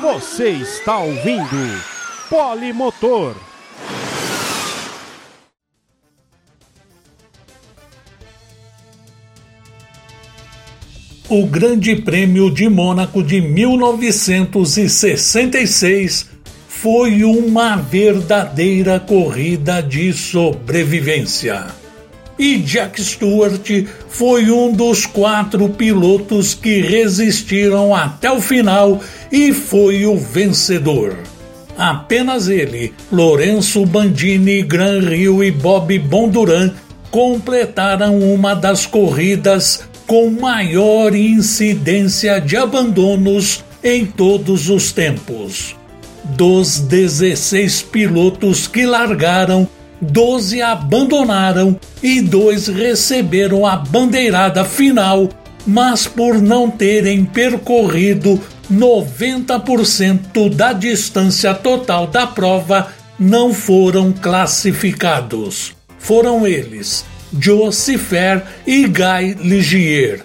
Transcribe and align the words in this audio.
Você 0.00 0.48
está 0.48 0.98
ouvindo 0.98 1.80
Polimotor. 2.30 3.36
O 11.28 11.46
Grande 11.46 11.96
Prêmio 11.96 12.50
de 12.50 12.70
Mônaco 12.70 13.22
de 13.22 13.42
1966 13.42 16.30
foi 16.66 17.22
uma 17.22 17.76
verdadeira 17.76 18.98
corrida 18.98 19.82
de 19.82 20.14
sobrevivência. 20.14 21.79
E 22.40 22.56
Jack 22.56 23.04
Stewart 23.04 23.84
foi 24.08 24.50
um 24.50 24.72
dos 24.72 25.04
quatro 25.04 25.68
pilotos 25.68 26.54
que 26.54 26.80
resistiram 26.80 27.94
até 27.94 28.32
o 28.32 28.40
final 28.40 28.98
e 29.30 29.52
foi 29.52 30.06
o 30.06 30.16
vencedor. 30.16 31.18
Apenas 31.76 32.48
ele, 32.48 32.94
Lourenço 33.12 33.84
Bandini, 33.84 34.62
Gran 34.62 35.00
Rio 35.00 35.44
e 35.44 35.50
Bob 35.50 35.98
Bonduran 35.98 36.70
completaram 37.10 38.18
uma 38.18 38.54
das 38.54 38.86
corridas 38.86 39.82
com 40.06 40.30
maior 40.30 41.14
incidência 41.14 42.40
de 42.40 42.56
abandonos 42.56 43.62
em 43.84 44.06
todos 44.06 44.70
os 44.70 44.92
tempos. 44.92 45.76
Dos 46.24 46.80
16 46.80 47.82
pilotos 47.82 48.66
que 48.66 48.86
largaram, 48.86 49.68
12 50.00 50.62
abandonaram 50.62 51.78
e 52.02 52.20
dois 52.20 52.68
receberam 52.68 53.66
a 53.66 53.76
bandeirada 53.76 54.64
final, 54.64 55.28
mas 55.66 56.06
por 56.06 56.40
não 56.40 56.70
terem 56.70 57.24
percorrido 57.24 58.40
90% 58.72 60.48
da 60.54 60.72
distância 60.72 61.52
total 61.54 62.06
da 62.06 62.26
prova, 62.26 62.88
não 63.18 63.52
foram 63.52 64.12
classificados. 64.12 65.74
Foram 65.98 66.46
eles, 66.46 67.04
Josifer 67.38 68.42
e 68.66 68.86
Guy 68.86 69.34
Ligier. 69.42 70.22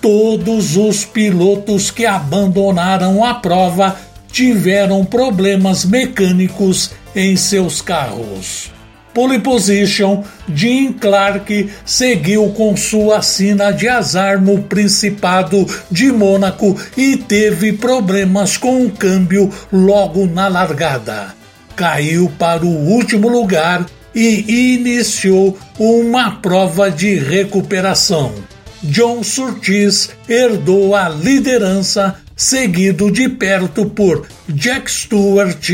Todos 0.00 0.76
os 0.76 1.04
pilotos 1.04 1.90
que 1.90 2.04
abandonaram 2.04 3.24
a 3.24 3.34
prova 3.34 3.96
tiveram 4.30 5.04
problemas 5.04 5.84
mecânicos 5.84 6.90
em 7.14 7.36
seus 7.36 7.80
carros. 7.80 8.73
Pole 9.14 9.38
position, 9.38 10.24
Jim 10.52 10.92
Clark 10.92 11.70
seguiu 11.86 12.48
com 12.48 12.76
sua 12.76 13.22
sina 13.22 13.70
de 13.70 13.88
azar 13.88 14.42
no 14.42 14.60
Principado 14.64 15.64
de 15.88 16.10
Mônaco 16.10 16.76
e 16.96 17.16
teve 17.16 17.74
problemas 17.74 18.56
com 18.56 18.84
o 18.84 18.90
câmbio 18.90 19.48
logo 19.72 20.26
na 20.26 20.48
largada. 20.48 21.32
Caiu 21.76 22.28
para 22.36 22.66
o 22.66 22.68
último 22.68 23.28
lugar 23.28 23.86
e 24.12 24.74
iniciou 24.74 25.56
uma 25.78 26.32
prova 26.32 26.90
de 26.90 27.14
recuperação. 27.14 28.34
John 28.82 29.22
Surtees 29.22 30.10
herdou 30.28 30.94
a 30.96 31.08
liderança, 31.08 32.16
seguido 32.34 33.12
de 33.12 33.28
perto 33.28 33.86
por 33.86 34.26
Jack 34.48 34.90
Stewart 34.90 35.70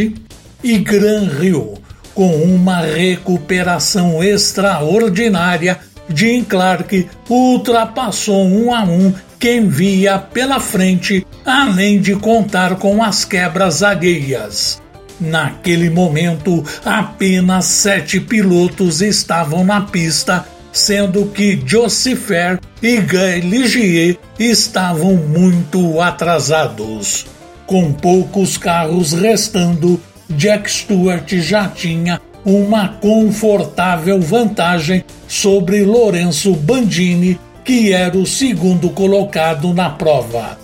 e 0.62 0.78
Gran 0.78 1.24
Hill. 1.42 1.80
Com 2.20 2.36
uma 2.36 2.82
recuperação 2.82 4.22
extraordinária, 4.22 5.78
Jim 6.14 6.44
Clark 6.44 7.08
ultrapassou 7.30 8.46
um 8.46 8.74
a 8.74 8.82
um 8.82 9.14
quem 9.38 9.66
via 9.66 10.18
pela 10.18 10.60
frente, 10.60 11.27
além 11.46 11.98
de 11.98 12.14
contar 12.14 12.77
com 12.77 13.02
as 13.02 13.24
quebras 13.24 13.82
alheias. 13.82 14.82
Naquele 15.18 15.88
momento, 15.88 16.62
apenas 16.84 17.64
sete 17.64 18.20
pilotos 18.20 19.00
estavam 19.00 19.64
na 19.64 19.80
pista, 19.80 20.45
sendo 20.70 21.24
que 21.24 21.58
Josifer 21.64 22.61
e 22.83 22.98
Guy 22.98 23.40
Ligier 23.40 24.18
estavam 24.39 25.14
muito 25.16 25.98
atrasados. 26.02 27.24
Com 27.64 27.95
poucos 27.95 28.58
carros 28.58 29.14
restando, 29.14 29.98
Jack 30.30 30.70
Stewart 30.70 31.29
já 31.35 31.68
tinha 31.68 32.20
uma 32.45 32.89
confortável 32.89 34.20
vantagem 34.20 35.05
sobre 35.27 35.85
Lorenzo 35.85 36.55
Bandini, 36.55 37.39
que 37.64 37.92
era 37.92 38.17
o 38.17 38.27
segundo 38.27 38.90
colocado 38.90 39.74
na 39.74 39.90
prova. 39.90 40.58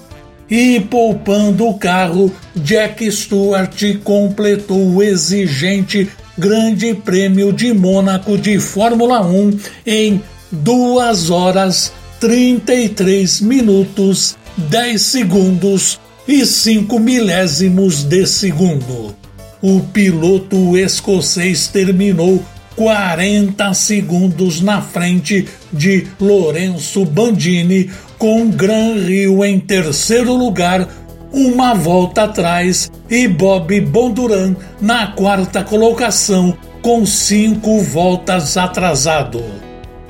E 0.49 0.81
poupando 0.81 1.67
o 1.67 1.75
carro, 1.75 2.33
Jack 2.55 3.11
Stewart 3.11 3.99
completou 4.05 4.95
o 4.95 5.03
exigente 5.03 6.09
Grande 6.39 6.95
Prêmio 6.95 7.53
de 7.53 7.73
Mônaco 7.73 8.39
de 8.39 8.61
Fórmula 8.61 9.27
1 9.27 9.59
em 9.87 10.23
2 10.53 11.31
horas 11.31 11.93
33 12.21 13.41
minutos 13.41 14.37
10 14.57 15.03
segundos 15.03 16.01
e 16.27 16.47
5 16.47 16.99
milésimos 16.99 18.05
de 18.05 18.27
segundo. 18.27 19.26
O 19.63 19.81
piloto 19.81 20.77
escocês 20.77 21.69
terminou 21.69 22.43
40 22.77 23.73
segundos 23.73 24.61
na 24.61 24.83
frente 24.83 25.49
de 25.73 26.07
Lorenzo 26.21 27.07
Bandini, 27.07 27.91
com 28.19 28.49
Gran 28.51 28.95
Rio 28.95 29.43
em 29.45 29.59
terceiro 29.59 30.35
lugar, 30.35 30.87
uma 31.33 31.75
volta 31.75 32.25
atrás, 32.25 32.91
e 33.09 33.27
Bob 33.27 33.81
Bonduran 33.81 34.55
na 34.81 35.09
quarta 35.09 35.65
colocação, 35.65 36.57
com 36.83 37.07
cinco 37.07 37.81
voltas 37.81 38.57
atrasado. 38.57 39.43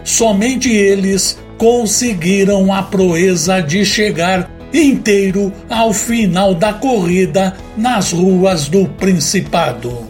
Somente 0.02 0.70
eles 0.70 1.38
conseguiram 1.56 2.72
a 2.72 2.82
proeza 2.82 3.60
de 3.60 3.84
chegar 3.84 4.50
inteiro 4.78 5.52
ao 5.68 5.92
final 5.92 6.54
da 6.54 6.72
corrida 6.72 7.56
nas 7.76 8.12
ruas 8.12 8.68
do 8.68 8.86
Principado. 8.86 10.06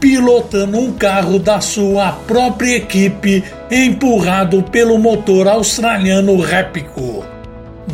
pilotando 0.00 0.78
um 0.78 0.92
carro 0.92 1.38
da 1.38 1.60
sua 1.60 2.12
própria 2.12 2.76
equipe, 2.76 3.44
empurrado 3.70 4.62
pelo 4.64 4.98
motor 4.98 5.46
australiano 5.48 6.38
Repco. 6.40 7.24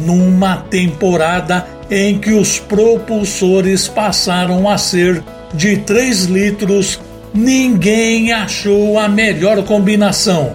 Numa 0.00 0.56
temporada 0.56 1.66
em 1.90 2.18
que 2.18 2.32
os 2.32 2.58
propulsores 2.58 3.88
passaram 3.88 4.68
a 4.68 4.78
ser 4.78 5.22
de 5.52 5.78
3 5.78 6.26
litros, 6.26 7.00
ninguém 7.34 8.32
achou 8.32 8.98
a 8.98 9.08
melhor 9.08 9.64
combinação. 9.64 10.54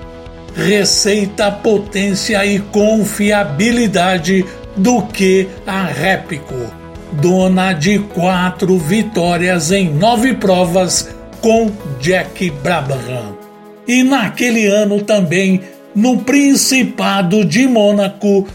Receita, 0.55 1.51
potência 1.51 2.45
e 2.45 2.59
confiabilidade 2.59 4.45
do 4.77 5.01
que 5.01 5.49
a 5.67 5.83
Repco, 5.85 6.71
dona 7.11 7.73
de 7.73 7.99
quatro 7.99 8.77
vitórias 8.77 9.71
em 9.71 9.89
nove 9.89 10.33
provas 10.33 11.09
com 11.41 11.69
Jack 11.99 12.49
Brabham. 12.63 13.37
E 13.85 14.01
naquele 14.01 14.65
ano 14.65 15.01
também, 15.01 15.61
no 15.93 16.19
Principado 16.19 17.43
de 17.43 17.67
Mônaco, 17.67 18.47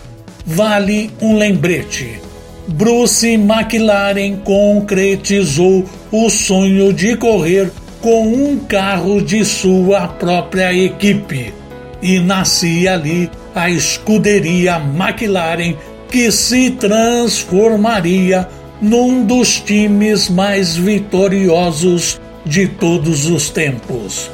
vale 0.47 1.11
um 1.21 1.37
lembrete 1.37 2.30
Bruce 2.73 3.35
McLaren 3.35 4.37
concretizou 4.45 5.85
o 6.13 6.31
sonho 6.31 6.93
de 6.93 7.17
correr 7.17 7.73
com 8.01 8.29
um 8.29 8.59
carro 8.59 9.21
de 9.21 9.45
sua 9.45 10.07
própria 10.07 10.73
equipe. 10.73 11.53
E 12.01 12.21
nascia 12.21 12.95
ali 12.95 13.29
a 13.55 13.69
escuderia 13.69 14.77
McLaren, 14.77 15.75
que 16.09 16.31
se 16.31 16.71
transformaria 16.71 18.49
num 18.81 19.27
dos 19.27 19.61
times 19.61 20.31
mais 20.31 20.77
vitoriosos 20.77 22.21
de 22.47 22.69
todos 22.69 23.27
os 23.27 23.51
tempos. 23.51 24.31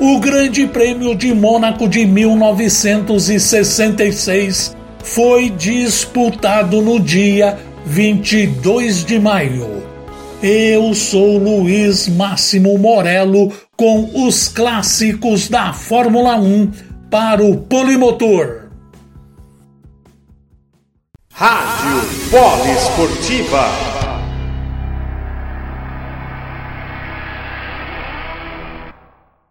O 0.00 0.18
Grande 0.18 0.66
Prêmio 0.66 1.14
de 1.14 1.34
Mônaco 1.34 1.86
de 1.88 2.06
1966 2.06 4.75
foi 5.06 5.50
disputado 5.50 6.82
no 6.82 6.98
dia 6.98 7.58
22 7.86 9.04
de 9.04 9.18
maio. 9.20 9.84
Eu 10.42 10.92
sou 10.94 11.38
Luiz 11.38 12.08
Máximo 12.08 12.76
Morello 12.76 13.52
com 13.76 14.26
os 14.26 14.48
clássicos 14.48 15.48
da 15.48 15.72
Fórmula 15.72 16.36
1 16.36 16.72
para 17.08 17.42
o 17.42 17.56
Polimotor. 17.56 18.66
Rádio 21.32 22.02
Polo 22.30 22.72
Esportiva. 22.72 23.95